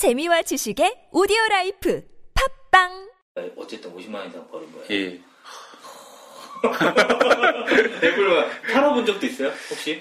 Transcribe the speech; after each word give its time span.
재미와 0.00 0.40
지식의 0.40 1.12
오디오 1.12 1.36
라이프 1.50 2.02
팟빵 2.72 3.10
어쨌든 3.54 3.94
50만 3.94 4.14
원 4.14 4.28
이상 4.28 4.48
벌은 4.48 4.72
거예요. 4.72 4.86
예. 4.92 5.20
대불만 8.00 8.48
팔아본 8.72 9.04
적도 9.04 9.26
있어요? 9.26 9.52
혹시? 9.68 10.00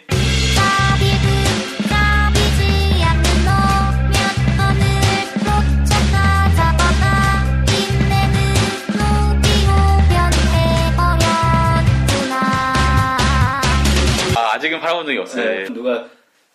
아, 14.38 14.54
아직은 14.54 14.80
팔아본 14.80 15.08
적이 15.08 15.18
없어요. 15.18 15.60
예. 15.60 15.66
누가 15.66 16.08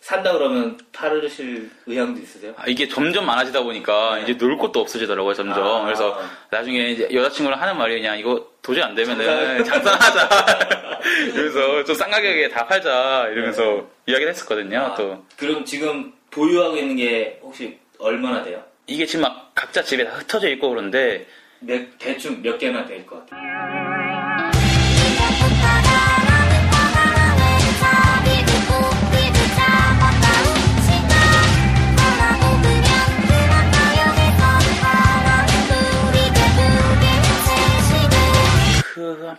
산다 0.05 0.33
그러면 0.33 0.77
팔으실 0.93 1.67
의향도 1.87 2.21
있으세요? 2.21 2.53
아, 2.57 2.65
이게 2.67 2.87
점점 2.87 3.25
많아지다 3.25 3.63
보니까 3.63 4.19
이제 4.19 4.37
놀 4.37 4.55
곳도 4.55 4.79
없어지더라고요, 4.81 5.33
점점. 5.33 5.65
아. 5.65 5.83
그래서 5.83 6.21
나중에 6.51 6.89
이제 6.91 7.07
여자친구랑 7.11 7.59
하는 7.59 7.75
말이 7.75 7.95
그냥 7.95 8.19
이거 8.19 8.45
도저히 8.61 8.83
안 8.83 8.93
되면은 8.93 9.63
장사하자. 9.63 10.99
이러면서 11.33 11.83
좀 11.85 11.95
싼 11.95 12.11
가격에 12.11 12.49
다 12.49 12.67
팔자. 12.67 13.29
이러면서 13.31 13.87
이야기를 14.05 14.29
했었거든요, 14.31 14.77
아, 14.79 14.93
또. 14.93 15.25
그럼 15.37 15.65
지금 15.65 16.13
보유하고 16.29 16.77
있는 16.77 16.97
게 16.97 17.39
혹시 17.41 17.79
얼마나 17.97 18.43
돼요? 18.43 18.63
이게 18.85 19.07
지금 19.07 19.23
막 19.23 19.53
각자 19.55 19.81
집에 19.81 20.05
다 20.05 20.11
흩어져 20.11 20.49
있고 20.49 20.69
그런데 20.69 21.25
몇, 21.61 21.81
대충 21.97 22.43
몇 22.43 22.59
개나 22.59 22.85
될 22.85 23.03
것 23.07 23.25
같아요? 23.25 23.94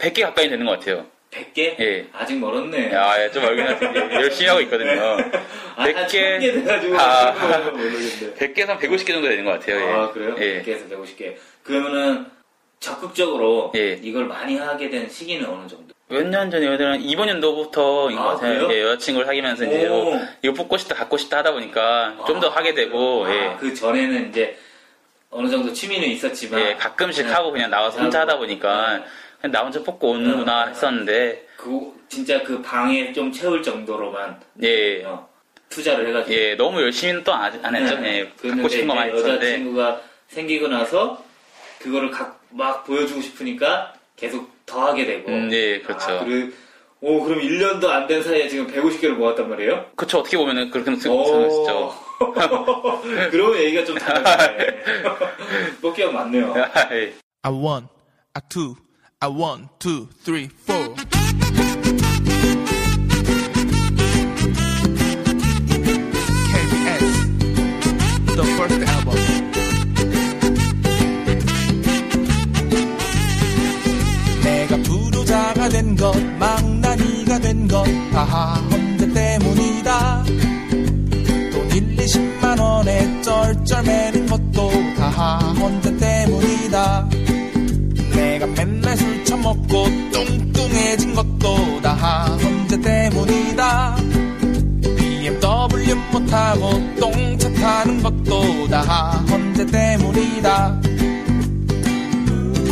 100개 0.06 0.22
가까이 0.22 0.48
되는 0.48 0.64
것 0.64 0.78
같아요. 0.78 1.06
100개? 1.30 1.78
예. 1.80 2.06
아직 2.12 2.38
멀었네. 2.38 2.92
야, 2.92 3.22
예, 3.22 3.30
좀 3.30 3.44
알긴 3.44 3.66
한데 3.66 4.14
열심히 4.14 4.48
하고 4.48 4.60
있거든요. 4.62 5.00
아, 5.76 5.82
한 5.82 5.92
100개. 5.92 6.08
1000개 6.38 6.54
돼가지고 6.54 6.98
아. 6.98 7.32
모르겠는데. 7.70 8.34
100개에서 8.34 8.66
한 8.68 8.78
150개 8.78 9.08
정도 9.08 9.28
되는 9.28 9.44
것 9.44 9.52
같아요. 9.52 9.80
예. 9.80 9.92
아, 9.92 10.10
그래요? 10.12 10.34
예. 10.38 10.62
100개에서 10.62 10.88
150개. 10.90 11.34
그러면은 11.62 12.26
적극적으로 12.80 13.72
예. 13.74 13.98
이걸 14.02 14.26
많이 14.26 14.56
하게 14.56 14.88
된 14.88 15.08
시기는 15.08 15.46
어느 15.48 15.66
정도? 15.66 15.94
몇 16.08 16.22
년 16.28 16.48
전이면 16.52 17.00
이번 17.02 17.28
연도부터인 17.28 18.16
아, 18.16 18.22
것 18.22 18.28
같아요. 18.34 18.68
예, 18.72 18.82
여자친구를 18.82 19.26
사귀면서 19.26 19.64
이제 19.64 19.88
오. 19.88 20.04
뭐 20.04 20.20
이거 20.42 20.54
뽑고 20.54 20.76
싶다, 20.76 20.94
갖고 20.94 21.16
싶다 21.16 21.38
하다 21.38 21.52
보니까 21.52 22.16
좀더 22.28 22.48
하게 22.48 22.74
되고, 22.74 23.24
아, 23.26 23.34
예. 23.34 23.56
그 23.58 23.74
전에는 23.74 24.30
이제 24.30 24.56
어느 25.30 25.48
정도 25.50 25.72
취미는 25.72 26.06
있었지만 26.08 26.60
예, 26.60 26.74
가끔씩 26.76 27.26
네. 27.26 27.32
하고 27.32 27.50
그냥 27.50 27.70
나와서 27.70 28.00
혼자 28.00 28.20
하다 28.20 28.38
보니까 28.38 29.02
그냥 29.46 29.52
나 29.52 29.62
혼자 29.62 29.82
뽑고 29.82 30.10
오는구나 30.10 30.64
네. 30.66 30.70
했었는데, 30.72 31.46
그 31.56 31.92
진짜 32.08 32.42
그 32.42 32.60
방에 32.62 33.12
좀 33.12 33.30
채울 33.32 33.62
정도로만 33.62 34.40
예, 34.62 35.04
어, 35.04 35.28
투자를 35.68 36.08
해가지고 36.08 36.34
예, 36.36 36.54
너무 36.56 36.80
열심히는 36.82 37.24
또 37.24 37.32
안 37.32 37.52
했죠. 37.74 37.96
네. 38.00 38.18
예, 38.44 38.48
갖고 38.50 38.68
싶은 38.68 38.86
거 38.88 38.94
많이 38.94 39.10
이제 39.10 39.18
했었는데, 39.18 39.46
여자친구가 39.46 40.00
생기고 40.28 40.68
나서 40.68 41.22
그거를 41.80 42.10
각, 42.10 42.40
막 42.50 42.84
보여주고 42.84 43.20
싶으니까 43.20 43.94
계속 44.16 44.50
더 44.66 44.86
하게 44.88 45.06
되고 45.06 45.30
음, 45.30 45.48
예, 45.52 45.80
그렇죠. 45.80 46.10
아, 46.10 46.24
그래, 46.24 46.48
오 47.00 47.22
그럼 47.22 47.40
1년도 47.40 47.88
안 47.88 48.06
된 48.08 48.22
사이에 48.22 48.48
지금 48.48 48.66
150개를 48.66 49.10
모았단 49.10 49.48
말이에요? 49.48 49.90
그쵸, 49.94 50.18
어떻게 50.20 50.36
보면은 50.36 50.70
그렇게 50.70 50.90
오. 50.92 50.96
생각하시죠. 50.96 51.94
그러면 53.30 53.58
얘기가 53.62 53.84
좀 53.84 53.96
다르네 53.98 54.82
뽑기가 55.82 56.10
많네요 56.10 56.54
예. 56.92 57.12
I 57.42 57.52
one, 57.52 57.86
I 58.34 58.42
two, 58.48 58.74
I 59.22 59.28
one, 59.28 59.70
two, 59.78 60.10
three, 60.24 60.48
four. 60.48 60.94
KBS, 66.52 67.06
the 68.36 68.44
first 68.56 68.82
album. 68.92 69.16
내가 74.44 74.76
부도자가 74.82 75.68
된 75.70 75.96
것, 75.96 76.14
망나니가 76.38 77.38
된 77.38 77.66
것, 77.68 77.84
다 78.12 78.54
혼자 78.70 79.06
때문이다. 79.14 80.24
돈 81.52 81.70
1, 81.70 81.96
20만 81.96 82.60
원에 82.60 83.22
쩔쩔매는 83.22 84.26
것도 84.26 84.70
다 84.98 85.38
혼자 85.58 85.96
때문이다. 85.96 87.15
처먹고 89.26 89.84
뚱뚱해진 90.12 91.14
것도 91.14 91.82
다 91.82 92.24
혼자 92.40 92.76
때문이다. 92.76 93.96
BMW 94.96 95.94
못 96.12 96.26
타고 96.26 96.70
똥차 97.00 97.52
타는 97.52 98.02
것도 98.02 98.68
다 98.68 99.24
혼자 99.28 99.66
때문이다. 99.66 100.80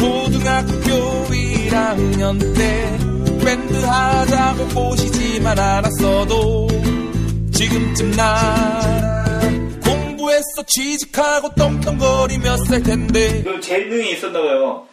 고등학교 0.01 1.25
1학년 1.29 2.39
때 2.57 2.99
밴드 3.45 3.75
하자고 3.77 4.69
꼬시지만 4.69 5.59
않았어도 5.59 6.69
지금쯤 7.53 8.11
난 8.13 9.81
공부해서 9.81 10.63
취직하고 10.67 11.55
떵떵거리며 11.55 12.57
살 12.59 12.83
텐데 12.83 13.43
그럼 13.43 13.61
재능이 13.61 14.13
있었나 14.13 14.41
봐요 14.41 14.87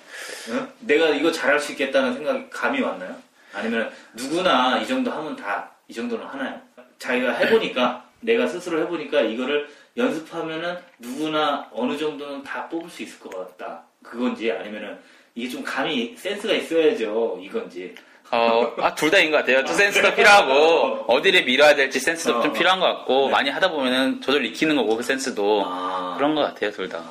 응? 0.52 0.72
내가 0.80 1.10
이거 1.10 1.32
잘할 1.32 1.60
수 1.60 1.72
있겠다는 1.72 2.14
생각이 2.14 2.50
감이 2.50 2.82
왔나요? 2.82 3.16
아니면 3.54 3.92
누구나 4.14 4.80
이 4.80 4.88
정도 4.88 5.12
하면 5.12 5.36
다 5.36 5.72
이 5.92 5.94
정도는 5.94 6.26
하나요? 6.26 6.58
자기가 7.00 7.34
해보니까 7.34 8.06
내가 8.22 8.48
스스로 8.48 8.80
해보니까 8.82 9.20
이거를 9.22 9.68
연습하면은 9.98 10.78
누구나 11.00 11.68
어느 11.74 11.98
정도는 11.98 12.44
다 12.44 12.70
뽑을 12.70 12.90
수 12.90 13.04
있을 13.04 13.20
것 13.20 13.30
같다 13.30 13.84
그건지 14.02 14.50
아니면은 14.50 14.98
이게 15.36 15.50
좀 15.50 15.64
감이 15.64 16.16
센스가 16.16 16.54
있어야죠 16.54 17.42
이건지 17.44 17.94
어, 18.32 18.74
아, 18.80 18.96
둘 18.96 19.12
다인 19.12 19.30
것 19.30 19.38
같아요. 19.40 19.62
또 19.66 19.74
센스도 19.74 20.16
필요하고, 20.16 21.04
어디를 21.12 21.44
밀어야 21.44 21.76
될지 21.76 22.00
센스도 22.00 22.38
어. 22.38 22.42
좀 22.42 22.54
필요한 22.54 22.80
것 22.80 22.86
같고, 22.86 23.26
네. 23.26 23.32
많이 23.34 23.50
하다 23.50 23.72
보면은 23.72 24.22
저절로 24.22 24.46
익히는 24.46 24.78
거고, 24.78 24.96
그 24.96 25.04
센스도. 25.04 25.64
아. 25.66 26.14
그런 26.18 26.34
것 26.34 26.40
같아요, 26.44 26.72
둘 26.72 26.88
다. 26.88 27.04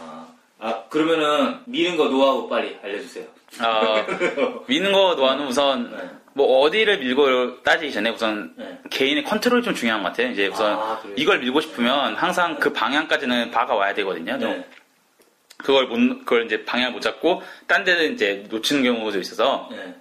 아, 0.61 0.69
아, 0.69 0.85
그러면은 0.89 1.61
미는 1.65 1.97
거 1.97 2.05
노하우 2.09 2.49
빨리 2.49 2.77
알려주세요 2.83 3.25
어, 3.63 4.65
미는 4.69 4.93
거 4.93 5.15
노하우는 5.17 5.47
우선, 5.47 5.91
네. 5.91 5.97
뭐, 6.35 6.61
어디를 6.61 6.99
밀고 6.99 7.63
따지기 7.63 7.93
전에 7.93 8.11
우선, 8.11 8.55
네. 8.57 8.79
개인의 8.91 9.25
컨트롤이 9.25 9.63
좀 9.65 9.75
중요한 9.75 10.03
것 10.03 10.11
같아요. 10.11 10.29
이제 10.29 10.47
우선, 10.47 10.73
아? 10.75 11.03
이걸 11.17 11.41
밀고 11.41 11.61
싶으면 11.61 12.15
항상 12.15 12.59
그 12.61 12.73
방향까지는 12.73 13.51
봐가 13.51 13.75
와야 13.75 13.93
되거든요. 13.95 14.37
네. 14.37 14.65
그걸 15.57 15.87
못, 15.87 15.97
그걸 16.21 16.47
이제 16.47 16.65
방향을 16.65 16.93
못 16.93 17.01
잡고, 17.01 17.43
딴 17.67 17.83
데는 17.83 18.15
이제 18.15 18.45
놓치는 18.49 18.85
경우도 18.85 19.19
있어서, 19.19 19.69
네. 19.73 19.95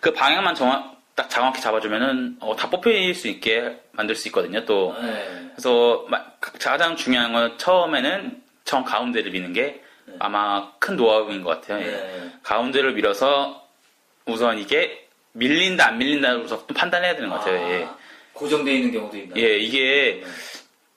그 0.00 0.12
방향만 0.12 0.56
정확, 0.56 1.00
딱 1.14 1.30
정확히 1.30 1.60
잡아주면은, 1.60 2.38
어, 2.40 2.56
다 2.56 2.68
뽑힐 2.70 3.14
수 3.14 3.28
있게 3.28 3.80
만들 3.92 4.16
수 4.16 4.26
있거든요, 4.28 4.64
또. 4.64 4.96
네. 5.00 5.50
그래서 5.52 6.04
마- 6.08 6.24
가장 6.40 6.96
중요한 6.96 7.32
건 7.32 7.56
처음에는 7.56 8.42
정 8.64 8.84
가운데를 8.84 9.30
미는 9.30 9.52
게 9.52 9.82
아마 10.18 10.70
큰 10.78 10.96
노하우인 10.96 11.42
것 11.42 11.60
같아요. 11.60 11.84
예. 11.84 11.90
네. 11.90 12.30
가운데를 12.42 12.92
밀어서 12.92 13.66
우선 14.26 14.58
이게 14.58 15.06
밀린다 15.32 15.88
안 15.88 15.98
밀린다로서 15.98 16.66
또 16.66 16.74
판단해야 16.74 17.14
되는 17.14 17.28
것 17.28 17.36
같아요. 17.38 17.56
예. 17.70 17.84
아, 17.84 17.96
고정되어 18.32 18.74
있는 18.74 18.92
경우도 18.92 19.16
있나요? 19.16 19.42
예, 19.42 19.58
이게 19.58 20.22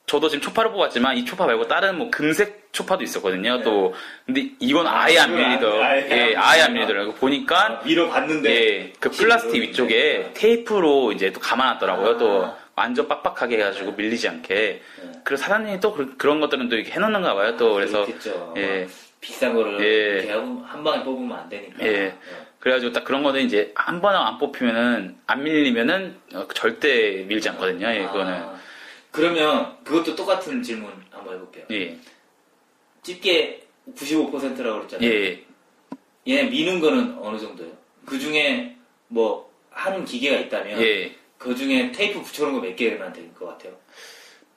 저도 0.05 0.29
지금 0.29 0.41
초파를 0.41 0.71
뽑았지만 0.71 1.17
이 1.17 1.25
초파 1.25 1.45
말고 1.45 1.67
다른 1.67 1.97
뭐 1.97 2.09
금색 2.09 2.69
초파도 2.71 3.03
있었거든요. 3.03 3.57
네. 3.57 3.63
또 3.63 3.93
근데 4.25 4.49
이건 4.59 4.87
아예 4.87 5.17
안 5.19 5.35
밀리더라고요. 5.35 5.83
아예 5.83 6.07
예, 6.09 6.35
안 6.35 6.43
아예 6.43 6.61
안 6.61 6.73
밀리나? 6.73 6.87
밀리더라고요. 6.87 7.15
보니까 7.15 7.65
아, 7.65 7.83
밀어봤는데 7.83 8.49
예, 8.49 8.93
그 8.99 9.09
플라스틱. 9.09 9.61
위쪽에 9.61 10.31
테이프로 10.33 11.11
이제 11.11 11.31
또 11.31 11.39
감아놨더라고요. 11.39 12.09
아. 12.09 12.17
또 12.17 12.55
완전 12.77 13.07
빡빡하게 13.07 13.57
해가지고 13.57 13.93
밀리지 13.93 14.29
않게. 14.29 14.53
네. 14.53 15.11
그래서 15.23 15.43
사장님이 15.43 15.79
또 15.79 15.93
그, 15.93 16.15
런 16.25 16.39
것들은 16.39 16.69
또 16.69 16.75
이렇게 16.75 16.91
해놓는가 16.91 17.33
봐요. 17.33 17.57
또 17.57 17.73
그래서 17.73 18.05
그렇겠죠. 18.05 18.53
예, 18.57 18.87
비싼 19.19 19.55
거를 19.55 19.83
예. 19.83 20.19
이렇게 20.19 20.31
하고 20.31 20.61
한 20.63 20.83
방에 20.83 21.03
뽑으면 21.03 21.37
안 21.37 21.49
되니까. 21.49 21.83
예. 21.85 21.91
네. 21.91 22.17
그래가지고 22.59 22.91
딱 22.93 23.03
그런 23.03 23.23
거는 23.23 23.41
이제 23.41 23.71
한 23.75 23.99
번 23.99 24.15
안 24.15 24.37
뽑히면은 24.37 25.17
안 25.25 25.43
밀리면은 25.43 26.17
어, 26.35 26.47
절대 26.53 27.23
밀지 27.27 27.49
않거든요. 27.49 27.87
예, 27.87 28.03
그거는 28.05 28.33
아, 28.33 28.55
그러면 29.11 29.75
그것도 29.83 30.15
똑같은 30.15 30.61
질문 30.61 30.91
한번 31.09 31.33
해볼게요. 31.35 31.65
예, 31.71 31.97
집게 33.01 33.65
95%라고 33.95 34.77
그랬잖아요. 34.87 35.09
예, 35.09 35.43
얘 36.27 36.43
미는 36.43 36.79
거는 36.79 37.17
어느 37.21 37.39
정도예요? 37.39 37.71
그 38.05 38.19
중에 38.19 38.75
뭐 39.07 39.51
하는 39.71 40.05
기계가 40.05 40.37
있다면 40.41 40.79
예. 40.81 41.15
그 41.37 41.55
중에 41.55 41.91
테이프 41.91 42.21
붙여놓은 42.21 42.53
거 42.53 42.61
몇 42.61 42.75
개나 42.75 43.11
될것 43.13 43.47
같아요? 43.49 43.73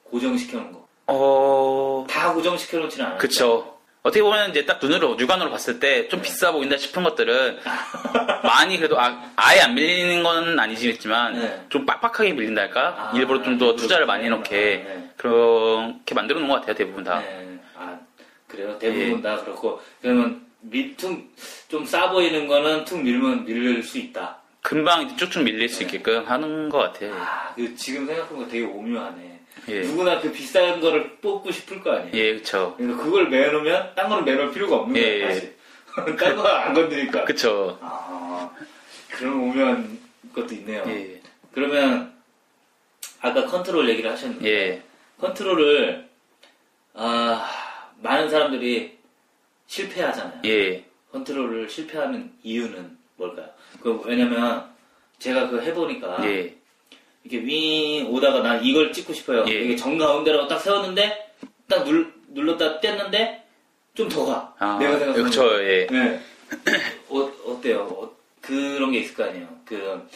고정시켜놓은 0.04 0.72
거. 0.72 0.88
어, 1.06 2.06
다 2.08 2.32
고정시켜 2.32 2.78
놓지는 2.78 3.06
않아요. 3.06 3.18
그쵸. 3.18 3.76
어떻게 4.02 4.22
보면 4.22 4.50
이제 4.50 4.64
딱 4.64 4.78
눈으로, 4.80 5.18
육안으로 5.18 5.50
봤을 5.50 5.78
때 5.78 6.08
좀 6.08 6.22
비싸 6.22 6.52
보인다 6.52 6.76
싶은 6.78 7.02
것들은 7.02 7.58
많이 8.44 8.78
그래도 8.78 8.98
아, 8.98 9.30
예안 9.54 9.74
밀리는 9.74 10.22
건 10.22 10.58
아니지만 10.58 11.34
네. 11.38 11.66
좀 11.68 11.84
빡빡하게 11.84 12.32
밀린다 12.32 12.62
할까? 12.62 13.10
아, 13.12 13.16
일부러 13.16 13.42
좀 13.42 13.58
더 13.58 13.76
투자를 13.76 14.06
많이 14.06 14.24
좀 14.24 14.32
해놓게 14.32 14.56
네. 14.56 15.10
그렇게 15.18 16.14
만들어 16.14 16.38
놓은 16.38 16.48
것 16.48 16.54
같아요, 16.60 16.74
대부분 16.76 17.04
다. 17.04 17.20
네. 17.20 17.58
아, 17.76 17.98
그래요? 18.48 18.78
대부분 18.78 19.18
예. 19.18 19.22
다 19.22 19.36
그렇고. 19.44 19.80
그러면 20.00 20.46
밑퉁좀 20.62 21.84
싸 21.84 22.10
보이는 22.10 22.46
거는 22.46 22.86
툭 22.86 23.02
밀면 23.02 23.44
밀릴 23.44 23.82
수 23.82 23.98
있다. 23.98 24.39
금방 24.62 25.16
쭉쭉 25.16 25.42
밀릴 25.42 25.68
수 25.68 25.82
있게끔 25.84 26.24
하는 26.26 26.68
것 26.68 26.78
같아요. 26.78 27.14
아, 27.14 27.54
그 27.54 27.74
지금 27.76 28.06
생각해보면 28.06 28.48
되게 28.48 28.64
오묘하네. 28.64 29.40
예. 29.68 29.80
누구나 29.80 30.20
그 30.20 30.30
비싼 30.32 30.80
거를 30.80 31.16
뽑고 31.18 31.50
싶을 31.50 31.80
거 31.82 31.92
아니에요? 31.92 32.10
예, 32.14 32.34
그쵸. 32.34 32.74
그러니까 32.76 33.02
그걸 33.02 33.28
매놓으면 33.28 33.94
딴 33.94 34.08
거는 34.08 34.24
매놓을 34.24 34.52
필요가 34.52 34.76
없는 34.76 34.96
예, 34.96 35.20
거야, 35.20 35.30
예. 35.30 35.34
사실. 35.34 35.56
딴 36.18 36.36
거 36.36 36.46
안 36.48 36.74
건드리니까. 36.74 37.24
그쵸. 37.24 37.78
아, 37.80 38.50
그런 39.10 39.34
오묘한 39.34 39.98
것도 40.34 40.54
있네요. 40.54 40.84
예. 40.86 41.20
그러면 41.52 42.12
아까 43.20 43.46
컨트롤 43.46 43.88
얘기를 43.88 44.10
하셨는데 44.10 44.48
예. 44.48 44.82
컨트롤을 45.20 46.08
아, 46.94 47.46
많은 48.02 48.30
사람들이 48.30 48.98
실패하잖아요. 49.66 50.40
예. 50.44 50.84
컨트롤을 51.12 51.68
실패하는 51.68 52.32
이유는 52.42 52.96
뭘까요? 53.20 53.46
그 53.82 54.00
왜냐면 54.04 54.64
제가 55.18 55.48
그 55.48 55.62
해보니까 55.62 56.18
예. 56.24 56.54
이렇게 57.22 57.44
윙 57.46 58.08
오다가 58.08 58.40
난 58.40 58.64
이걸 58.64 58.92
찍고 58.92 59.12
싶어요. 59.12 59.44
예. 59.48 59.52
이게 59.64 59.76
정 59.76 59.98
가운데라고 59.98 60.48
딱 60.48 60.58
세웠는데 60.58 61.34
딱 61.68 61.84
눌, 61.84 62.12
눌렀다 62.28 62.80
뗐는데 62.80 63.40
좀 63.94 64.08
더 64.08 64.24
가. 64.24 64.54
아, 64.58 64.78
내가 64.78 64.98
생각하는 64.98 65.24
그쵸, 65.24 65.62
예. 65.62 65.86
네. 65.86 66.20
어, 67.10 67.18
어때요? 67.46 67.80
어, 67.82 68.10
그런 68.40 68.90
게 68.92 69.00
있을 69.00 69.14
거 69.14 69.24
아니에요. 69.24 69.46
그, 69.66 70.08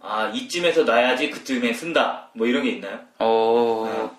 아, 0.00 0.30
이쯤에서 0.32 0.84
놔야지 0.84 1.30
그쯤에 1.30 1.72
쓴다. 1.72 2.28
뭐 2.32 2.46
이런 2.46 2.62
게 2.62 2.70
있나요? 2.70 3.00
어, 3.18 4.16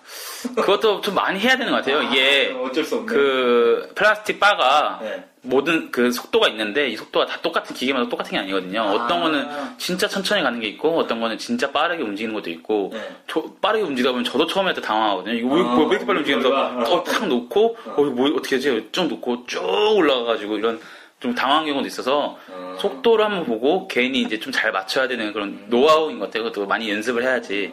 그것도 0.56 1.00
좀 1.00 1.14
많이 1.14 1.40
해야 1.40 1.56
되는 1.56 1.72
것 1.72 1.78
같아요. 1.78 2.02
이게, 2.02 2.52
아, 2.54 2.60
어쩔 2.60 2.84
수 2.84 2.96
없네. 2.96 3.06
그, 3.06 3.92
플라스틱 3.94 4.38
바가, 4.38 4.98
네. 5.02 5.24
모든 5.42 5.90
그 5.90 6.12
속도가 6.12 6.48
있는데, 6.48 6.88
이 6.90 6.96
속도가 6.96 7.24
다 7.24 7.38
똑같은, 7.40 7.74
기계마다 7.74 8.10
똑같은 8.10 8.32
게 8.32 8.38
아니거든요. 8.38 8.82
어떤 8.82 9.18
아. 9.18 9.22
거는 9.22 9.48
진짜 9.78 10.06
천천히 10.06 10.42
가는 10.42 10.60
게 10.60 10.68
있고, 10.68 10.98
어떤 10.98 11.18
거는 11.18 11.38
진짜 11.38 11.72
빠르게 11.72 12.02
움직이는 12.02 12.34
것도 12.34 12.50
있고, 12.50 12.90
네. 12.92 13.00
저- 13.26 13.42
빠르게 13.62 13.82
움직이다 13.82 14.10
보면 14.10 14.24
저도 14.24 14.46
처음에 14.46 14.66
할때 14.66 14.82
당황하거든요. 14.82 15.34
이거 15.34 15.48
왜, 15.54 15.62
아, 15.62 15.74
왜 15.76 15.86
이렇게 15.86 16.04
빨리 16.04 16.18
움직이면서, 16.18 16.54
아. 16.54 16.82
어, 16.90 17.02
탁 17.04 17.26
놓고, 17.26 17.76
어, 17.86 17.92
이거 18.02 18.02
뭐, 18.10 18.28
어떻게 18.36 18.56
하지? 18.56 18.86
쭉 18.92 19.04
놓고, 19.06 19.46
쭉 19.46 19.62
올라가가지고, 19.96 20.58
이런, 20.58 20.78
좀 21.20 21.34
당황한 21.34 21.66
경우도 21.66 21.86
있어서, 21.86 22.38
어. 22.48 22.76
속도를 22.80 23.24
한번 23.24 23.44
보고, 23.44 23.86
괜히 23.88 24.22
이제 24.22 24.38
좀 24.38 24.52
잘 24.52 24.72
맞춰야 24.72 25.06
되는 25.06 25.32
그런 25.32 25.66
노하우인 25.68 26.18
것 26.18 26.26
같아요. 26.26 26.44
그것도 26.44 26.66
많이 26.66 26.90
연습을 26.90 27.22
해야지. 27.22 27.72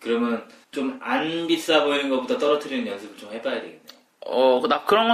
그러면 0.00 0.44
좀 0.70 0.98
안 1.02 1.46
비싸 1.46 1.84
보이는 1.84 2.08
것보다 2.10 2.38
떨어뜨리는 2.38 2.86
연습을 2.86 3.16
좀 3.16 3.32
해봐야 3.32 3.54
되겠네. 3.56 3.80
어, 4.26 4.60
나 4.68 4.84
그런 4.84 5.08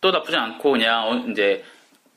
것도 0.00 0.10
나쁘지 0.10 0.36
않고 0.36 0.72
그냥 0.72 1.08
어, 1.08 1.14
이제 1.30 1.64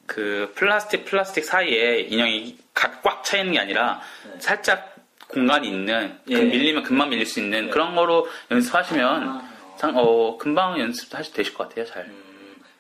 그 0.05 0.51
플라스틱 0.55 1.05
플라스틱 1.05 1.45
사이에 1.45 2.01
인형이 2.01 2.57
각꽉차 2.73 3.37
있는 3.37 3.53
게 3.53 3.59
아니라 3.59 4.01
네. 4.25 4.39
살짝 4.39 4.95
공간이 5.27 5.67
있는 5.67 6.17
그 6.25 6.33
예. 6.33 6.39
밀리면 6.43 6.83
금방 6.83 7.09
밀릴 7.09 7.25
수 7.25 7.39
있는 7.39 7.65
네. 7.65 7.69
그런 7.71 7.95
거로 7.95 8.27
연습하시면 8.51 9.29
아. 9.29 9.49
상, 9.77 9.93
어, 9.95 10.37
금방 10.37 10.79
연습하실 10.79 11.33
되실 11.33 11.53
것 11.53 11.69
같아요, 11.69 11.85
잘. 11.85 12.03
음, 12.03 12.22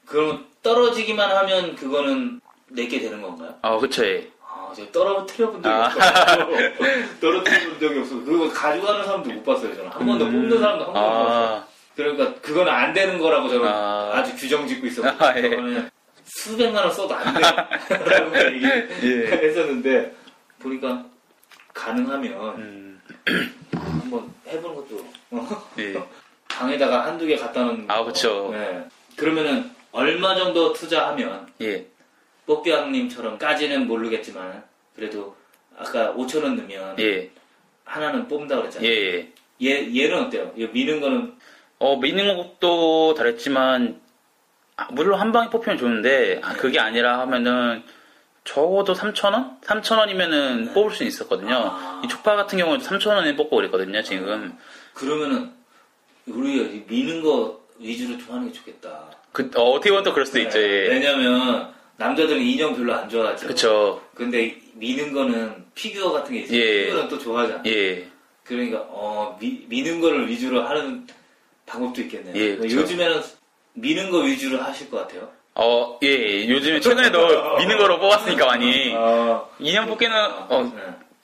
그럼 0.05 0.45
떨어지기만 0.61 1.31
하면 1.37 1.75
그거는 1.75 2.41
내게 2.69 2.99
되는 2.99 3.21
건가요? 3.21 3.55
어, 3.61 3.79
그쵸, 3.79 4.05
예. 4.05 4.29
아, 4.41 4.71
제가 4.75 4.91
떨어뜨려 4.91 5.51
본 5.51 5.61
적이 5.63 5.75
아. 5.75 5.85
없어요. 5.85 6.47
떨어뜨려 7.21 7.69
본 7.69 7.79
적이 7.79 7.99
없어서 7.99 8.23
그거 8.23 8.49
가져가는 8.49 9.03
사람도 9.05 9.31
못 9.31 9.43
봤어요, 9.43 9.75
저는. 9.75 9.89
한 9.91 10.05
번도 10.05 10.25
뽑는 10.25 10.59
사람도 10.59 10.85
한 10.85 10.93
번도 10.93 11.09
못 11.09 11.23
봤어요. 11.25 11.45
아, 11.45 11.67
그러니까 11.95 12.33
그거는 12.41 12.71
안 12.71 12.93
되는 12.93 13.19
거라고 13.19 13.49
저는 13.49 13.67
아. 13.67 14.11
아. 14.15 14.23
주 14.23 14.35
규정 14.35 14.67
짓고 14.67 14.87
있었거든요. 14.87 15.27
아, 15.27 15.37
예. 15.37 15.89
수백만 16.25 16.83
원 16.83 16.93
써도 16.93 17.13
안 17.13 17.33
돼. 17.33 17.41
라고 17.93 18.35
예. 18.37 19.01
얘기했었는데 19.03 20.15
보니까 20.59 21.05
가능하면 21.73 22.55
음, 22.57 23.01
한번 23.71 24.33
해보는 24.47 24.75
것도 24.75 25.07
어? 25.31 25.69
예. 25.79 25.93
방에다가 26.47 27.05
한두 27.05 27.25
개 27.25 27.35
갖다 27.35 27.63
놓는 27.63 27.85
아, 27.89 27.99
거. 27.99 28.05
그쵸. 28.05 28.49
네. 28.51 28.87
그러면은 29.15 29.71
얼마 29.93 30.35
정도 30.35 30.73
투자하면 30.73 31.47
예. 31.61 31.87
뽀삐왕님처럼까지는 32.45 33.87
모르겠지만 33.87 34.63
그래도 34.95 35.35
아까 35.77 36.13
5천 36.13 36.43
원 36.43 36.57
넣으면 36.57 36.99
예. 36.99 37.31
하나는 37.85 38.27
뽑는다 38.27 38.57
예. 38.57 38.59
그랬잖아요. 38.59 38.91
예. 38.91 39.31
얘 39.61 39.95
얘는 39.95 40.25
어때요? 40.25 40.51
이거 40.57 40.71
미는 40.73 40.99
거는 40.99 41.37
어, 41.83 41.97
미는 41.97 42.37
것도 42.37 43.13
다르지만, 43.13 43.99
아, 44.77 44.87
물론 44.91 45.19
한 45.19 45.33
방에 45.33 45.49
뽑히면 45.49 45.77
좋은데, 45.77 46.39
아, 46.41 46.53
그게 46.53 46.79
아니라 46.79 47.19
하면은, 47.19 47.83
적어도 48.45 48.93
3,000원? 48.93 49.59
3,000원이면은 49.59 50.73
뽑을 50.73 50.91
수 50.91 51.03
있었거든요. 51.03 51.53
아. 51.53 52.01
이 52.03 52.07
촉파 52.07 52.37
같은 52.37 52.57
경우는 52.57 52.79
3,000원에 52.85 53.35
뽑고 53.35 53.57
그랬거든요, 53.57 54.01
지금. 54.01 54.57
그러면은 54.93 55.51
우리 56.25 56.85
미는 56.87 57.21
거 57.21 57.61
위주로 57.79 58.17
좀 58.17 58.33
하는 58.33 58.47
게 58.47 58.53
좋겠다. 58.53 59.09
그, 59.33 59.49
어, 59.55 59.73
떻게 59.73 59.89
보면 59.89 60.03
또 60.03 60.13
그럴 60.13 60.25
수도 60.25 60.39
있죠, 60.39 60.57
네. 60.59 60.63
예. 60.63 60.87
왜냐면 60.89 61.73
남자들은 61.97 62.41
인형 62.41 62.75
별로 62.75 62.93
안 62.93 63.09
좋아하죠. 63.09 63.47
그쵸. 63.47 64.01
근데 64.15 64.55
미는 64.75 65.11
거는 65.11 65.65
피규어 65.75 66.11
같은 66.13 66.33
게 66.33 66.41
있어요. 66.41 66.57
예. 66.57 66.85
피규어는 66.85 67.09
또 67.09 67.19
좋아하잖아. 67.19 67.63
예. 67.65 68.07
그러니까 68.45 68.79
어 68.89 69.37
미, 69.41 69.65
미는 69.67 69.99
거를 70.01 70.27
위주로 70.29 70.61
하는 70.63 71.05
방법도 71.65 72.01
있겠네요. 72.01 72.35
예, 72.35 72.55
그쵸. 72.57 72.77
요즘에는 72.77 73.21
미는 73.73 74.09
거 74.11 74.19
위주로 74.19 74.59
하실 74.61 74.89
것 74.89 74.97
같아요. 74.97 75.29
어, 75.55 75.97
예, 76.03 76.07
예. 76.07 76.49
요즘에 76.49 76.79
최근에도 76.79 77.57
미는 77.57 77.77
거로 77.77 77.99
뽑았으니까 77.99 78.45
많이. 78.45 78.93
아, 78.95 79.45
인형 79.59 79.87
뽑기는, 79.87 80.15
어, 80.49 80.71
네. 80.75 80.81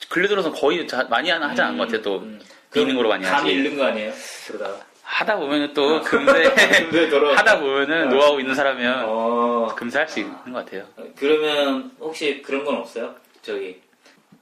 근래 0.08 0.28
들어서 0.28 0.50
거의 0.50 0.86
자- 0.88 1.06
많이 1.10 1.30
하지 1.30 1.60
않은 1.60 1.76
것 1.78 1.84
같아요, 1.86 2.02
또. 2.02 2.18
음. 2.20 2.40
미는 2.74 2.94
거로 2.96 3.08
많이 3.08 3.24
감 3.24 3.40
하지. 3.42 3.50
잃는 3.52 3.76
거 3.76 3.84
아니에요? 3.84 4.12
그러다가. 4.46 4.78
하다 5.20 5.36
보면은 5.36 5.74
또 5.74 6.00
금세, 6.00 6.32
금세. 6.90 7.10
하다 7.36 7.60
보면은 7.60 8.08
노하우 8.08 8.40
있는 8.40 8.54
사람이면 8.54 9.04
어, 9.06 9.68
금세 9.76 9.98
할 9.98 10.08
수 10.08 10.20
있는 10.20 10.34
것 10.46 10.64
같아요. 10.64 10.82
그러면 11.14 11.90
혹시 12.00 12.40
그런 12.40 12.64
건 12.64 12.76
없어요? 12.76 13.14
저기 13.42 13.78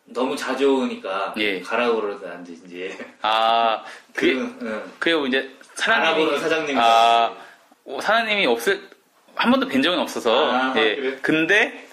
너무 0.04 0.36
자주 0.36 0.72
오니까 0.76 1.34
예. 1.38 1.60
가라고 1.60 2.00
그러든지 2.00 2.96
아, 3.22 3.82
그, 4.14 4.26
그게, 4.26 4.32
응. 4.62 4.82
그리고 5.00 5.26
이제 5.26 5.50
사장님이 5.74 6.38
사장님이 6.38 6.78
아 6.80 7.34
어, 7.84 8.00
사장님이 8.00 8.46
없을 8.46 8.80
한 9.34 9.50
번도 9.50 9.66
뵌 9.66 9.82
적은 9.82 9.98
없어서 9.98 10.52
아, 10.52 10.74
예. 10.76 10.94
그래? 10.94 11.18
근데 11.22 11.88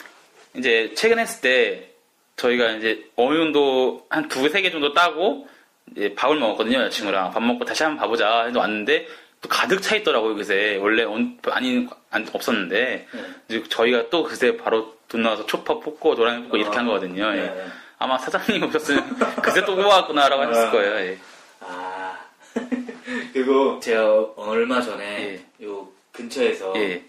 이제 0.56 0.92
최근 0.96 1.18
했을 1.18 1.42
때 1.42 1.90
저희가 2.38 2.70
이제 2.74 3.04
어느 3.16 3.36
정도 3.36 4.06
한 4.12 4.28
두 4.30 4.48
세 4.48 4.62
개 4.62 4.70
정도 4.70 4.94
따고 4.94 5.48
이제 5.48 5.54
밥을 6.16 6.38
먹었거든요 6.38 6.80
여자친구랑 6.80 7.32
밥 7.32 7.42
먹고 7.44 7.64
다시 7.66 7.84
한번 7.84 8.00
봐보자 8.02 8.46
해서 8.46 8.60
왔는데 8.60 9.08
또 9.42 9.50
가득 9.50 9.82
차 9.82 9.96
있더라고요 9.96 10.36
그새 10.36 10.78
원래 10.78 11.04
언- 11.04 11.38
많이 11.46 11.88
안- 12.10 12.28
없었는데 12.34 13.08
네. 13.48 13.64
저희가 13.70 14.10
또 14.10 14.24
그새 14.24 14.58
바로 14.58 14.96
돈 15.08 15.22
나와서 15.22 15.46
초파 15.46 15.80
뽑고 15.80 16.16
노랑이 16.16 16.44
뽑고 16.44 16.58
이렇게 16.58 16.76
아, 16.76 16.80
한 16.80 16.88
거거든요 16.88 17.28
예. 17.34 17.42
네. 17.42 17.66
아마 18.00 18.18
사장님 18.18 18.64
오셨으면 18.64 19.18
그새 19.42 19.64
또 19.64 19.76
뽑아왔구나라고 19.76 20.44
했을 20.44 20.68
아. 20.68 20.72
거예요 20.72 20.96
예. 21.12 21.18
아 21.62 22.18
그리고 23.34 23.80
제가 23.80 24.32
얼마 24.36 24.82
전에 24.82 25.46
요 25.64 25.88
근처에서 26.12 26.74
예. 26.78 27.04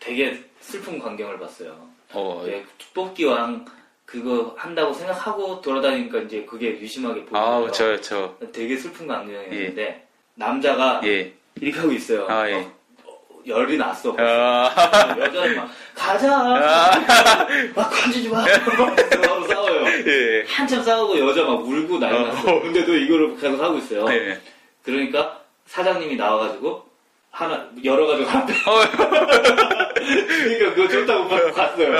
되게 0.00 0.42
슬픈 0.60 0.98
광경을 0.98 1.38
봤어요. 1.38 1.76
어, 2.12 2.42
네, 2.46 2.64
뽑기왕 2.94 3.64
그거 4.06 4.54
한다고 4.56 4.94
생각하고 4.94 5.60
돌아다니니까 5.60 6.20
이제 6.20 6.46
그게 6.48 6.78
유심하게 6.80 7.24
보여요. 7.26 7.44
아, 7.44 7.60
그쵸, 7.66 7.86
그쵸. 7.86 8.36
되게 8.52 8.76
슬픈 8.76 9.08
광경이었는데 9.08 10.06
남자가 10.36 11.00
예. 11.04 11.32
이렇게 11.60 11.78
하고 11.80 11.92
있어요. 11.92 12.26
아, 12.28 12.48
예. 12.48 12.54
어, 12.54 12.72
어, 13.04 13.42
열이 13.44 13.76
났어. 13.76 14.14
아, 14.16 15.16
여자는 15.18 15.56
막 15.56 15.70
가자. 15.94 16.28
막 17.74 17.90
건지지 17.90 18.28
마. 18.28 18.44
서로 18.46 19.48
싸워요. 19.48 19.84
예. 20.06 20.44
한참 20.46 20.82
싸우고 20.84 21.18
여자 21.28 21.42
막 21.42 21.66
울고 21.66 21.98
난리 21.98 22.16
어. 22.16 22.26
났어. 22.28 22.60
근데도 22.60 22.94
이거를 22.94 23.36
계속 23.36 23.60
하고 23.60 23.78
있어요. 23.78 24.06
예. 24.12 24.40
그러니까 24.84 25.40
사장님이 25.66 26.14
나와가지고 26.14 26.86
하나 27.32 27.68
열어가지고 27.82 28.28
하나 28.30 28.46
빼. 28.46 28.54
그러니까 30.06 30.74
그거 30.74 30.88
좋다고 30.88 31.24
막 31.24 31.54
갔어요. 31.54 31.96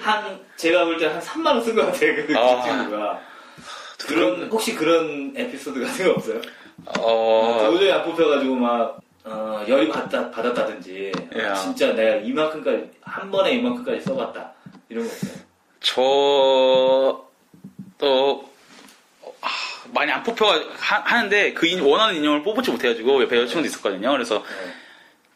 한 0.00 0.40
제가 0.56 0.84
볼 0.84 0.98
때 0.98 1.06
한 1.06 1.20
3만 1.20 1.46
원 1.46 1.62
쓴 1.64 1.74
것 1.74 1.86
같아요. 1.86 2.26
그 2.26 2.36
아. 2.36 2.62
친구가. 2.62 3.20
그런 4.06 4.48
혹시 4.50 4.74
그런 4.74 5.32
에피소드 5.36 5.80
같은 5.82 6.06
거 6.06 6.12
없어요? 6.12 6.40
어, 6.98 7.66
도저히 7.70 7.90
안 7.90 8.04
뽑혀가지고 8.04 8.54
막 8.56 8.98
어, 9.24 9.64
열이 9.66 9.88
받다, 9.88 10.30
받았다든지 10.30 11.12
아, 11.34 11.38
야. 11.38 11.54
진짜 11.54 11.92
내가 11.94 12.16
이만큼까지 12.16 12.90
한 13.00 13.30
번에 13.30 13.52
이만큼까지 13.52 14.02
써봤다 14.02 14.52
이런 14.90 15.04
거 15.06 15.10
없어요. 15.10 15.32
저도 15.80 17.24
아, 19.40 19.48
많이 19.92 20.12
안 20.12 20.22
뽑혀 20.22 20.46
하, 20.78 21.22
는데 21.22 21.54
그 21.54 21.66
인- 21.66 21.80
원하는 21.80 22.16
인형을 22.16 22.42
뽑지 22.42 22.70
못해가지고 22.70 23.22
옆에 23.22 23.36
여자친구도 23.36 23.66
있었거든요. 23.68 24.10
그래서 24.12 24.42
네. 24.42 24.72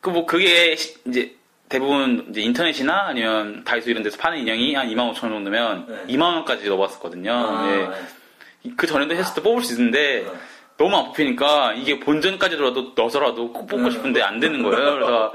그뭐 0.01 0.27
그게 0.27 0.77
시- 0.77 0.97
이제 1.07 1.35
대부분 1.69 2.27
이제 2.31 2.41
인터넷이나 2.41 3.07
아니면 3.09 3.63
다이소 3.65 3.91
이런 3.91 4.03
데서 4.03 4.17
파는 4.19 4.39
인형이 4.39 4.75
한 4.75 4.89
2만 4.89 5.13
5천 5.13 5.25
원 5.25 5.33
정도면 5.33 5.87
네. 5.89 6.15
2만 6.15 6.23
원까지 6.23 6.69
넣어봤었거든요. 6.69 7.33
아, 7.33 7.71
예. 7.73 7.77
네. 8.69 8.73
그 8.77 8.87
전에도 8.87 9.15
했을 9.15 9.35
때 9.35 9.43
뽑을 9.43 9.63
수 9.63 9.75
있는데 9.75 10.25
네. 10.27 10.33
너무 10.79 10.97
안 10.97 11.05
뽑히니까 11.07 11.75
이게 11.75 11.99
본전까지라도 12.01 12.93
넣어서라도 12.97 13.53
꼭 13.53 13.67
뽑고 13.67 13.85
음. 13.85 13.91
싶은데 13.91 14.23
안 14.23 14.41
되는 14.41 14.63
거예요. 14.63 14.95
그래서 14.95 15.35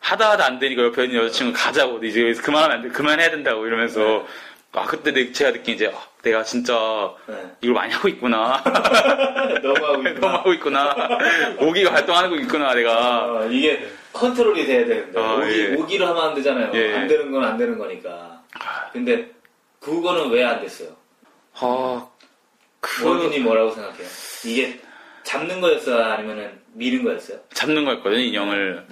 하다 0.00 0.30
하다 0.32 0.46
안 0.46 0.58
되니까 0.58 0.82
옆에 0.84 1.04
있는 1.04 1.22
여자친구 1.24 1.52
가자고 1.58 2.02
이제 2.04 2.22
여기서 2.22 2.42
그만하면 2.42 2.76
안 2.76 2.82
돼, 2.82 2.88
그만해야 2.88 3.30
된다고 3.30 3.66
이러면서 3.66 4.24
아 4.72 4.84
그때 4.86 5.12
내- 5.12 5.32
제가 5.32 5.52
느낀 5.52 5.74
이제 5.74 5.86
아, 5.88 5.98
내가 6.22 6.42
진짜 6.44 6.74
네. 7.26 7.34
이걸 7.62 7.74
많이 7.74 7.92
하고 7.92 8.08
있구나 8.08 8.62
너무 9.62 9.84
하고 9.86 10.02
있구나. 10.06 10.20
너무 10.20 10.34
하고 10.36 10.52
있구나 10.52 10.94
오기가 11.58 11.92
활동하고 11.94 12.36
있구나 12.36 12.74
내가 12.74 13.24
어, 13.24 13.48
이게 13.50 13.88
컨트롤이 14.18 14.66
돼야 14.66 14.84
되는데 14.84 15.20
아, 15.20 15.34
오기, 15.36 15.60
예. 15.60 15.74
오기를 15.74 16.06
하면 16.08 16.24
안 16.24 16.34
되잖아요. 16.34 16.72
예. 16.74 16.94
안 16.96 17.06
되는 17.08 17.30
건 17.30 17.44
안 17.44 17.56
되는 17.56 17.78
거니까. 17.78 18.42
근데 18.92 19.30
그거는 19.80 20.30
왜 20.30 20.42
안 20.44 20.60
됐어요? 20.60 20.90
아 21.54 22.06
그, 22.80 23.06
원인이 23.08 23.40
뭐라고 23.40 23.70
생각해요? 23.72 24.06
이게 24.44 24.80
잡는 25.24 25.60
거였어요? 25.60 26.02
아니면은 26.04 26.58
미는 26.72 27.04
거였어요? 27.04 27.38
잡는 27.54 27.84
거였거든요 27.84 28.18
인형을 28.20 28.86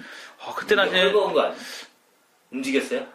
아, 0.44 0.54
그때 0.54 0.74
당시에 0.76 1.02
헐거운 1.04 1.32
거 1.32 1.40
아니에요? 1.42 1.56
움직였어요? 2.52 3.06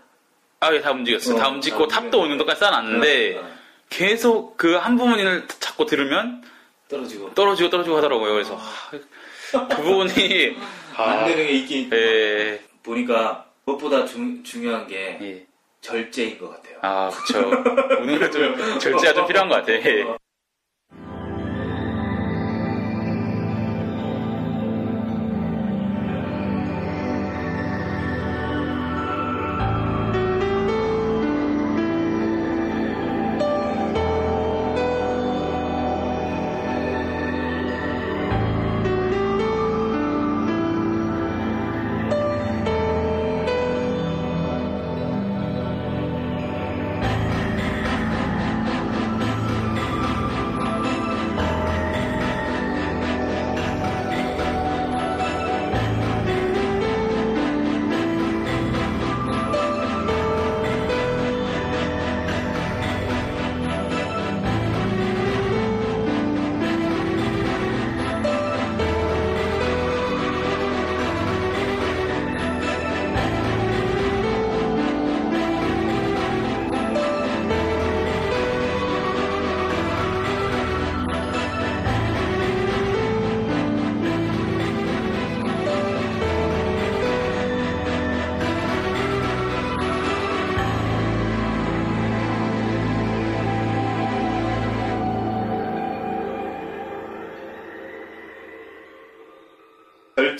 아, 0.59 0.73
예, 0.73 0.81
다 0.81 0.91
움직였어요. 0.91 1.35
어, 1.35 1.37
다다 1.37 1.49
움직고 1.49 1.83
움직였네. 1.83 2.03
탑도 2.05 2.21
어느 2.21 2.29
정도까지 2.29 2.59
쌓아놨는데 2.59 3.37
어, 3.37 3.41
어. 3.41 3.51
계속 3.89 4.57
그 4.57 4.77
한 4.77 4.95
부분을 4.97 5.47
잡고 5.59 5.85
들으면 5.85 6.43
떨어지고 6.89 7.33
떨어지고 7.33 7.69
떨어지고 7.69 7.97
하더라고요. 7.97 8.33
그래서 8.33 8.57
아, 9.53 9.67
그 9.67 9.81
부분이 9.81 10.57
안 10.95 11.25
되는 11.25 11.47
게 11.47 11.51
있긴 11.53 11.83
있고 11.83 11.95
예, 11.95 12.59
보니까 12.83 13.45
무엇보다 13.65 14.05
중, 14.05 14.43
중요한 14.43 14.87
게 14.87 15.17
예. 15.21 15.45
절제인 15.81 16.37
것 16.37 16.49
같아요. 16.49 16.77
아, 16.81 17.09
그쵸. 17.09 17.39
오늘은 18.01 18.31
좀 18.31 18.79
절제가 18.79 19.13
좀 19.13 19.27
필요한 19.27 19.49
것 19.49 19.55
같아. 19.55 19.73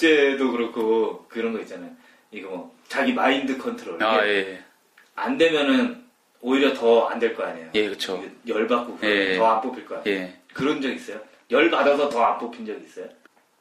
예. 0.03 0.08
절제도 0.08 0.51
그렇고 0.51 1.25
그런 1.27 1.53
거 1.53 1.60
있잖아요. 1.60 1.91
이거 2.31 2.50
뭐 2.50 2.75
자기 2.88 3.13
마인드 3.13 3.58
컨트롤. 3.58 4.01
아, 4.03 4.24
이게 4.24 4.51
예. 4.53 4.63
안 5.15 5.38
되면은 5.38 6.01
오히려 6.41 6.74
더 6.74 7.08
안 7.10 7.20
될 7.20 7.36
거 7.36 7.43
아니에요. 7.43 7.70
예, 7.75 7.89
그쵸. 7.89 8.24
열 8.48 8.67
받고 8.67 9.00
예. 9.03 9.38
더안 9.38 9.62
뽑힐 9.62 9.86
거 9.86 9.98
아니에요. 9.98 10.20
예. 10.20 10.39
그런 10.53 10.81
적 10.81 10.89
있어요? 10.91 11.20
열 11.51 11.70
받아서 11.70 12.10
더 12.10 12.24
안 12.24 12.38
뽑힌 12.39 12.65
적 12.65 12.74
있어요? 12.81 13.08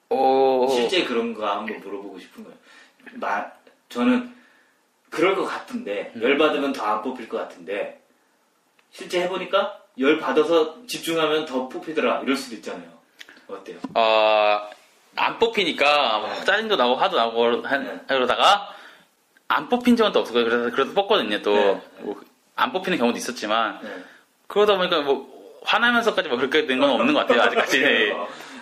오, 0.09 0.67
실제 0.69 1.05
그런가 1.05 1.59
한번 1.59 1.79
물어보고 1.81 2.19
싶은 2.19 2.43
거예요. 2.45 2.59
마, 3.15 3.47
저는 3.89 4.33
그럴 5.11 5.35
것 5.37 5.45
같은데 5.45 6.13
음. 6.17 6.23
열 6.23 6.39
받으면 6.39 6.73
더 6.73 6.85
안 6.85 7.03
뽑힐 7.03 7.29
것 7.29 7.37
같은데 7.39 8.01
실제 8.91 9.21
해보니까 9.23 9.79
열 9.99 10.19
받아서 10.19 10.85
집중하면 10.87 11.45
더 11.47 11.69
뽑히더라 11.69 12.21
이럴 12.23 12.37
수도 12.37 12.57
있잖아요. 12.57 12.89
어때요? 13.49 13.79
아, 13.95 14.71
안 15.21 15.39
뽑히니까 15.39 16.19
막 16.19 16.45
짜증도 16.47 16.77
나고 16.77 16.95
화도 16.97 17.17
나고 17.17 17.63
한- 17.67 17.85
네. 17.85 18.01
그러다가 18.09 18.75
안 19.49 19.69
뽑힌 19.69 19.95
적은 19.97 20.13
또 20.13 20.21
없었고요. 20.21 20.45
그래서 20.45 20.71
그래도 20.75 20.95
뽑거든요. 20.95 21.43
또 21.43 21.55
네. 21.55 21.81
뭐, 22.01 22.21
안 22.57 22.73
뽑히는 22.73 22.97
경우도 22.99 23.19
있었지만 23.19 23.81
네. 23.83 23.91
그러다 24.47 24.77
보니까 24.77 25.01
뭐 25.03 25.29
화나면서까지 25.63 26.29
뭐 26.29 26.39
그렇게 26.39 26.67
된 26.67 26.81
건 26.81 26.91
없는 26.91 27.13
것 27.13 27.21
같아요. 27.27 27.43
아직까지. 27.43 27.83
예. 27.83 28.17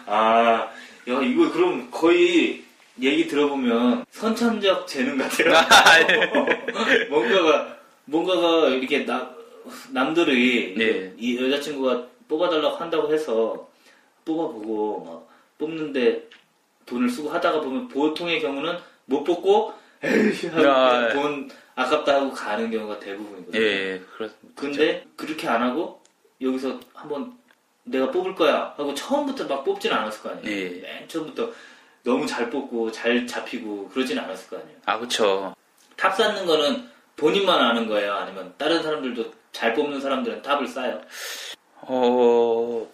아, 0.06 0.68
야 1.08 1.20
이거 1.22 1.50
그럼 1.52 1.88
거의 1.92 2.64
얘기 3.00 3.28
들어보면 3.28 4.04
선천적 4.10 4.86
재능 4.88 5.16
같아요. 5.18 5.54
아, 5.54 6.00
예. 6.00 7.04
뭔가가 7.08 7.76
뭔가가 8.06 8.68
이렇게 8.70 9.04
나, 9.06 9.30
남들이 9.90 10.74
네. 10.76 11.12
이 11.18 11.38
여자친구가 11.40 12.02
뽑아달라고 12.28 12.76
한다고 12.76 13.12
해서 13.12 13.68
뽑아보고 14.24 15.04
막 15.04 15.28
뽑는데 15.58 16.28
돈을 16.88 17.08
쓰고 17.08 17.30
하다가 17.30 17.60
보면 17.60 17.88
보통의 17.88 18.40
경우는 18.40 18.78
못 19.04 19.24
뽑고 19.24 19.74
에이 20.02 20.48
아, 20.52 20.54
그냥 20.54 21.08
돈 21.12 21.50
아깝다 21.74 22.14
하고 22.16 22.32
가는 22.32 22.70
경우가 22.70 22.98
대부분이거든요. 22.98 23.62
예, 23.62 24.00
그렇, 24.16 24.28
근데 24.54 25.04
그렇게 25.16 25.48
안 25.48 25.62
하고 25.62 26.02
여기서 26.40 26.78
한번 26.94 27.36
내가 27.84 28.10
뽑을 28.10 28.34
거야 28.34 28.74
하고 28.76 28.94
처음부터 28.94 29.46
막 29.46 29.64
뽑지는 29.64 29.96
않았을 29.96 30.22
거 30.22 30.30
아니에요. 30.30 30.50
예. 30.50 30.80
맨 30.80 31.08
처음부터 31.08 31.50
너무 32.04 32.26
잘 32.26 32.48
뽑고 32.50 32.92
잘 32.92 33.26
잡히고 33.26 33.88
그러진 33.88 34.18
않았을 34.18 34.48
거 34.50 34.56
아니에요. 34.56 34.78
아, 34.86 34.98
그쵸. 34.98 35.54
탑 35.96 36.16
쌓는 36.16 36.46
거는 36.46 36.88
본인만 37.16 37.60
아는 37.60 37.88
거예요? 37.88 38.14
아니면 38.14 38.54
다른 38.56 38.82
사람들도 38.82 39.32
잘 39.52 39.74
뽑는 39.74 40.00
사람들은 40.00 40.42
탑을 40.42 40.68
쌓아요? 40.68 41.00
어, 41.80 42.88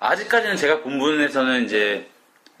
아직까지는 0.00 0.56
제가 0.56 0.80
본 0.80 0.98
분에서는 0.98 1.64
이제 1.64 2.08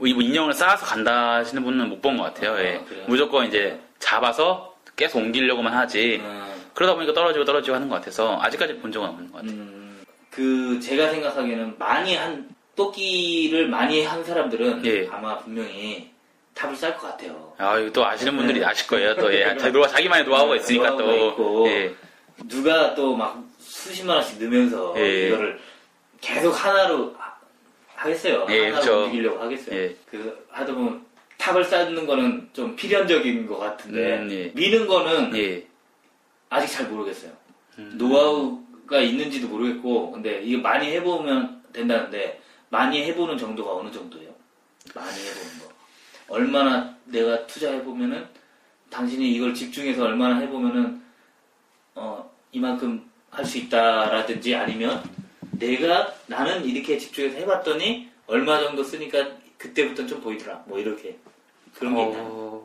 인형을 0.06 0.52
쌓아서 0.54 0.86
간다 0.86 1.34
하시는 1.36 1.62
분은 1.62 1.88
못 1.88 2.00
본 2.00 2.16
것 2.16 2.24
같아요. 2.24 2.52
아, 2.54 2.60
예. 2.60 2.80
무조건 3.06 3.46
이제 3.46 3.78
잡아서 3.98 4.74
계속 4.96 5.18
옮기려고만 5.18 5.72
하지. 5.72 6.20
음, 6.22 6.44
그러다 6.74 6.94
보니까 6.94 7.12
떨어지고 7.12 7.44
떨어지고 7.44 7.74
하는 7.76 7.88
것 7.88 7.96
같아서 7.96 8.38
아직까지 8.40 8.76
본 8.76 8.92
적은 8.92 9.08
없는 9.08 9.30
것 9.32 9.38
같아요. 9.38 9.52
음, 9.52 10.04
그 10.30 10.78
제가 10.80 11.10
생각하기에는 11.10 11.76
많이 11.78 12.14
한 12.14 12.48
뽑기를 12.76 13.68
많이 13.68 14.04
한 14.04 14.22
사람들은 14.24 14.84
예. 14.86 15.08
아마 15.10 15.36
분명히 15.38 16.10
탑을 16.54 16.76
쌓을 16.76 16.96
것 16.96 17.08
같아요. 17.08 17.52
아, 17.58 17.76
이거 17.78 17.90
또 17.92 18.06
아시는 18.06 18.36
분들이 18.36 18.60
네. 18.60 18.66
아실 18.66 18.86
거예요. 18.86 19.14
또, 19.16 19.32
예. 19.34 19.54
자, 19.58 19.70
노하, 19.70 19.86
자기만의 19.88 20.24
노하우가 20.26 20.56
있으니까 20.56 20.90
노하우가 20.90 21.06
또. 21.14 21.28
있고. 21.28 21.68
예. 21.68 21.94
누가 22.48 22.94
또 22.94 23.16
막 23.16 23.42
수십만 23.58 24.16
원씩 24.16 24.40
넣으면서 24.40 24.94
예. 24.96 25.28
이거를 25.28 25.58
계속 26.20 26.50
하나로 26.52 27.14
하- 27.98 28.04
하겠어요. 28.04 28.46
예, 28.50 28.64
하나로 28.66 28.80
그쵸. 28.80 29.04
움직이려고 29.04 29.40
하겠어요. 29.42 29.76
예. 29.76 29.96
그 30.10 30.46
하다 30.50 30.74
보면 30.74 31.04
탑을 31.36 31.64
쌓는 31.64 32.06
거는 32.06 32.48
좀 32.52 32.76
필연적인 32.76 33.46
것 33.46 33.58
같은데 33.58 34.18
음, 34.18 34.30
예. 34.30 34.52
미는 34.54 34.86
거는 34.86 35.36
예. 35.36 35.66
아직 36.48 36.72
잘 36.72 36.86
모르겠어요. 36.88 37.32
음. 37.78 37.92
노하우가 37.96 39.00
있는지도 39.00 39.48
모르겠고 39.48 40.12
근데 40.12 40.40
이거 40.42 40.60
많이 40.62 40.88
해보면 40.92 41.62
된다는데 41.72 42.40
많이 42.70 43.02
해보는 43.04 43.36
정도가 43.38 43.72
어느 43.76 43.90
정도예요? 43.90 44.30
많이 44.94 45.10
해보는 45.10 45.58
거 45.60 45.68
얼마나 46.28 46.96
내가 47.04 47.46
투자해보면은 47.46 48.26
당신이 48.90 49.32
이걸 49.32 49.54
집중해서 49.54 50.04
얼마나 50.04 50.38
해보면은 50.38 51.00
어 51.94 52.30
이만큼 52.52 53.08
할 53.30 53.44
수 53.44 53.58
있다라든지 53.58 54.54
아니면 54.54 55.02
내가 55.58 56.14
나는 56.26 56.64
이렇게 56.64 56.98
집중해서 56.98 57.38
해봤더니 57.38 58.08
얼마 58.26 58.60
정도 58.60 58.84
쓰니까 58.84 59.36
그때부터 59.56 60.06
좀 60.06 60.20
보이더라. 60.20 60.64
뭐 60.66 60.78
이렇게. 60.78 61.18
그런 61.74 61.94
게 61.94 62.02
있나 62.02 62.57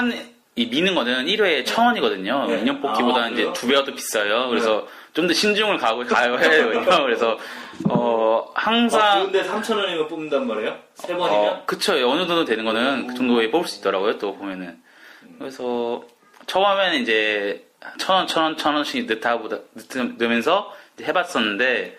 한, 0.00 0.30
이 0.56 0.66
미는 0.66 0.94
거는 0.94 1.26
1회에 1.26 1.66
천 1.66 1.86
원이거든요. 1.86 2.46
네. 2.46 2.60
인형 2.60 2.80
뽑기보다 2.80 3.24
아, 3.24 3.28
이제? 3.28 3.52
두 3.52 3.66
배가 3.66 3.84
더 3.84 3.92
비싸요. 3.92 4.48
그래서 4.48 4.86
좀 5.12 5.26
더 5.26 5.34
신중을 5.34 5.76
가고 5.78 6.04
가요 6.04 6.38
해요. 6.40 6.70
그래서 7.04 7.36
어 7.88 8.50
아, 8.54 8.60
항상 8.62 9.24
근데 9.24 9.42
3천 9.42 9.76
원이면 9.76 10.08
뽑는단 10.08 10.46
말이에요? 10.46 10.78
세 10.94 11.14
번이면? 11.14 11.44
어, 11.52 11.62
그쵸. 11.66 11.92
어느 12.08 12.26
정도 12.26 12.44
되는 12.44 12.64
거는 12.64 13.08
그 13.08 13.14
정도에 13.14 13.50
뽑을 13.50 13.66
수 13.68 13.80
있더라고요. 13.80 14.18
또 14.18 14.36
보면은. 14.36 14.78
그래서 15.38 16.02
처음에는 16.46 17.02
이제 17.02 17.66
천 17.98 18.16
원, 18.16 18.26
천 18.26 18.42
원, 18.44 18.56
천 18.56 18.74
원씩 18.74 19.06
넣다 19.06 19.38
보다 19.38 19.58
넣으면서 20.18 20.72
해봤었는데 21.00 21.98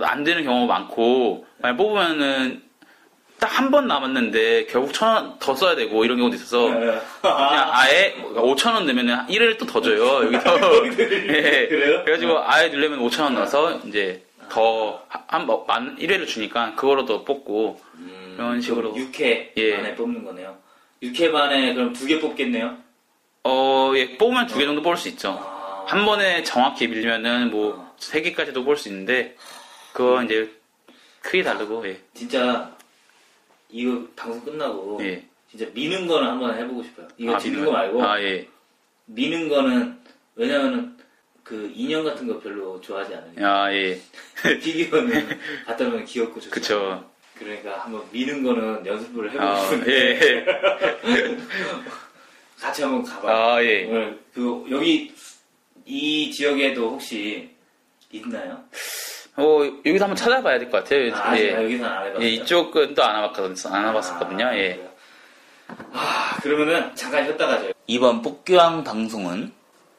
안 0.00 0.24
되는 0.24 0.44
경우가 0.44 0.72
많고 0.72 1.46
만약 1.58 1.76
뽑으면은 1.76 2.62
딱 3.38 3.50
한 3.58 3.70
번 3.70 3.86
남았는데 3.86 4.66
결국 4.66 4.92
천 4.92 5.08
원 5.14 5.38
더 5.38 5.54
써야 5.54 5.74
되고 5.74 6.04
이런 6.04 6.16
경우도 6.18 6.36
있어서 6.36 6.68
네. 6.70 6.98
그냥 7.20 7.70
아예 7.72 8.14
5천 8.34 8.74
원 8.74 8.86
넣으면 8.86 9.26
1회를 9.28 9.58
또더 9.58 9.80
줘요. 9.82 10.24
여기서. 10.32 10.86
예. 10.98 11.66
그래요? 11.68 12.02
그래가지고 12.04 12.38
아예 12.44 12.68
넣으면 12.68 12.98
5천 13.00 13.22
원 13.24 13.34
넣어서 13.34 13.78
이제 13.86 14.22
더한 14.48 15.46
번, 15.46 15.66
만 15.66 15.96
1회를 15.98 16.26
주니까 16.26 16.74
그거로도 16.76 17.24
뽑고 17.24 17.80
이런 18.34 18.60
식으로. 18.60 18.94
6회 18.94 19.50
예. 19.56 19.76
만에 19.76 19.94
뽑는 19.94 20.24
거네요. 20.24 20.56
6회 21.02 21.30
반에 21.32 21.74
그럼 21.74 21.92
두 21.92 22.06
개 22.06 22.18
뽑겠네요? 22.20 22.76
어, 23.44 23.92
예, 23.96 24.16
뽑으면 24.16 24.46
두 24.46 24.58
개 24.58 24.64
정도 24.64 24.82
뽑을 24.82 24.96
수 24.96 25.08
있죠. 25.08 25.38
아. 25.42 25.84
한 25.86 26.04
번에 26.04 26.42
정확히 26.42 26.88
밀면은 26.88 27.50
뭐, 27.50 27.92
세 27.98 28.20
개까지도 28.22 28.62
뽑을 28.64 28.76
수 28.76 28.88
있는데, 28.88 29.36
그거 29.92 30.22
이제 30.24 30.50
크게 31.20 31.42
다르고, 31.44 31.86
예. 31.88 32.00
진짜 32.14 32.75
이거 33.70 34.06
방송 34.16 34.44
끝나고 34.44 34.98
예. 35.02 35.24
진짜 35.50 35.66
미는 35.72 36.06
거는 36.06 36.28
한번 36.28 36.56
해보고 36.56 36.82
싶어요. 36.82 37.08
이거 37.16 37.34
아, 37.34 37.38
미는 37.38 37.64
거 37.64 37.72
말고 37.72 38.02
아, 38.04 38.20
예. 38.22 38.48
미는 39.06 39.48
거는 39.48 39.98
왜냐면은 40.34 40.96
그 41.42 41.70
인형 41.74 42.02
같은 42.04 42.26
거 42.26 42.40
별로 42.40 42.80
좋아하지 42.80 43.14
않으니까 43.14 43.64
아, 43.64 43.72
예. 43.72 44.00
피규어는 44.62 45.38
갖다 45.66 45.84
놓으면 45.84 46.04
귀엽고 46.04 46.40
좋죠. 46.40 46.50
그쵸. 46.50 47.10
그러니까 47.38 47.78
한번 47.84 48.02
미는 48.10 48.42
거는 48.42 48.86
연습을 48.86 49.30
해보고 49.30 49.44
아, 49.44 49.62
싶은데 49.64 49.92
예, 49.92 50.20
예. 50.20 51.38
같이 52.58 52.82
한번 52.82 53.02
가봐. 53.02 53.54
아, 53.54 53.62
예. 53.62 53.84
오늘 53.84 54.18
그 54.34 54.66
여기 54.70 55.12
이 55.84 56.30
지역에도 56.32 56.90
혹시 56.90 57.50
있나요? 58.10 58.64
어, 59.36 59.60
여기서 59.84 60.04
한번 60.04 60.16
찾아봐야 60.16 60.58
될 60.58 60.70
것 60.70 60.82
같아요. 60.84 61.14
아, 61.14 61.38
예. 61.38 61.52
여기서는 61.52 61.84
안 61.84 62.06
해봤어요. 62.06 62.24
예, 62.24 62.30
이쪽은 62.30 62.94
또안 62.94 63.14
와봤거든요. 63.16 63.74
안 63.74 63.84
와봤었거든요. 63.86 64.46
아, 64.46 64.56
예. 64.56 64.88
아, 65.92 66.36
그러면은 66.42 66.94
잠깐 66.94 67.24
쉬었다 67.24 67.46
가 67.46 67.58
죠. 67.60 67.70
이번 67.86 68.22
뽑기왕 68.22 68.84
방송은 68.84 69.52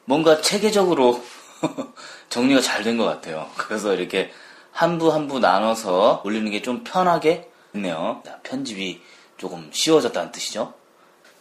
뭔가 0.04 0.40
체계적으로 0.40 1.22
정리가 2.30 2.60
잘 2.60 2.82
된 2.82 2.96
것 2.98 3.04
같아요. 3.04 3.48
그래서 3.56 3.94
이렇게 3.94 4.30
한 4.72 4.98
부 4.98 5.10
한 5.12 5.28
부 5.28 5.38
나눠서 5.40 6.22
올리는 6.24 6.50
게 6.50 6.62
좀 6.62 6.82
편하게 6.84 7.48
있네요. 7.74 8.22
자, 8.24 8.38
편집이 8.42 9.02
조금 9.36 9.68
쉬워졌다는 9.72 10.32
뜻이죠. 10.32 10.74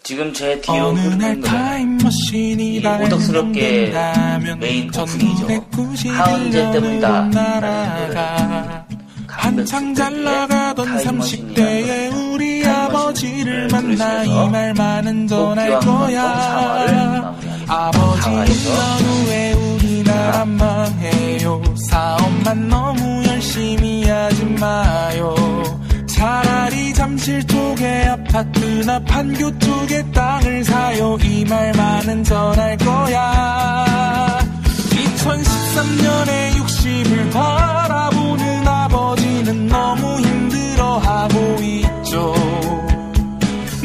지금 0.08 0.32
제 0.32 0.58
뒤로 0.62 0.94
흐르는 0.94 1.44
이 2.32 2.82
오덕스럽게 2.88 3.92
메인 4.58 4.90
오프닝이죠. 4.98 5.48
하은재 6.14 6.72
때문이다 6.72 7.10
라는 7.10 8.08
노래. 8.08 8.86
한창 9.28 9.94
잘 9.94 10.24
나가던 10.24 10.98
30대의 11.00 12.16
우리 12.16 12.66
아버지를 12.66 13.68
만나 13.68 14.24
이말 14.24 14.74
많은 14.76 15.28
전할 15.28 15.78
거야. 15.82 17.36
아버지는 17.68 18.46
전후에 18.46 19.54
우리나라 19.56 20.46
망해요. 20.46 21.62
사업만 21.90 22.70
너무 22.70 23.26
열심히 23.28 24.06
하지 24.06 24.46
마요 24.46 25.36
차라리 26.18 26.94
잠실 26.96 27.46
쪽에 27.46 28.06
아파트나 28.08 29.00
판교 29.04 29.60
쪽에 29.60 30.04
땅을 30.12 30.64
사요. 30.64 31.16
이말 31.24 31.72
많은 31.74 32.24
전할 32.24 32.76
거야. 32.78 34.40
2013년에 34.90 36.52
60을 36.54 37.32
바라보는 37.32 38.68
아버지는 38.68 39.68
너무 39.68 40.20
힘들어하고 40.20 41.58
있죠. 41.62 42.34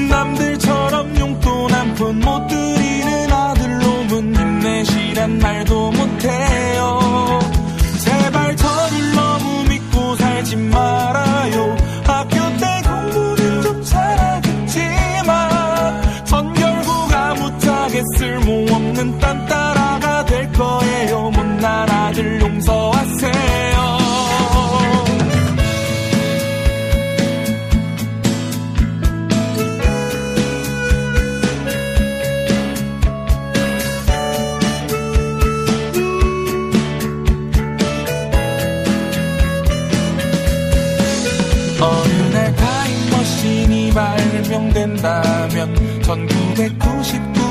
남들처럼 0.09 1.19
용돈 1.19 1.71
한 1.71 1.95
푼 1.95 2.19
못 2.19 2.47
드리는 2.47 3.31
아들 3.33 3.79
놈은 3.79 4.35
힘내시란 4.35 5.39
말도 5.39 5.91
못해 5.93 6.29
어느 47.03 47.42